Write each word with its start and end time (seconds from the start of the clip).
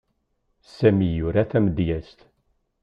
Sami 0.75 1.09
yura 1.17 1.43
tamedyezt. 1.49 2.19